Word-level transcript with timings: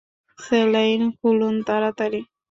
Saline 0.39 1.01
খুলুন 1.17 1.55
তাড়াতাড়ি! 1.67 2.21